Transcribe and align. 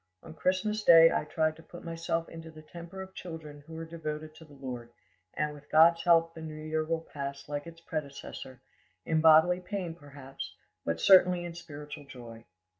On 0.23 0.33
Christmas 0.33 0.83
Day 0.83 1.11
I 1.11 1.25
tried 1.25 1.55
to 1.57 1.61
put 1.61 1.83
myself 1.83 2.27
into 2.27 2.49
the 2.49 2.63
temper 2.63 3.03
of 3.03 3.13
children 3.13 3.63
who 3.67 3.77
are 3.77 3.85
devoted 3.85 4.33
to 4.33 4.45
the 4.45 4.55
Lord; 4.55 4.89
and 5.35 5.53
with 5.53 5.69
God's 5.69 6.03
help 6.03 6.33
the 6.33 6.41
new 6.41 6.55
year 6.55 6.83
will 6.83 7.05
pass 7.13 7.47
like 7.47 7.67
its 7.67 7.81
predecessor, 7.81 8.63
in 9.05 9.21
bodily 9.21 9.59
pain, 9.59 9.93
perhaps, 9.93 10.55
but 10.83 10.99
certainly 10.99 11.45
in 11.45 11.53
spiritual 11.53 12.05
joy. 12.07 12.45